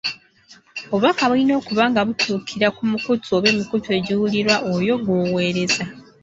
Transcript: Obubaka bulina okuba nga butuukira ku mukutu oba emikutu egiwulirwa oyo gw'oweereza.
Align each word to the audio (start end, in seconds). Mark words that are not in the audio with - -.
Obubaka 0.93 1.23
bulina 1.29 1.53
okuba 1.61 1.83
nga 1.89 2.01
butuukira 2.07 2.67
ku 2.75 2.81
mukutu 2.91 3.27
oba 3.37 3.47
emikutu 3.53 3.87
egiwulirwa 3.97 4.55
oyo 4.75 4.95
gw'oweereza. 5.03 5.83